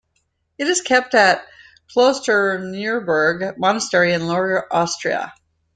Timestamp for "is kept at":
0.65-1.45